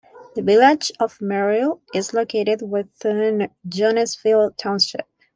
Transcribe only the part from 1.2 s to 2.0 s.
Merrill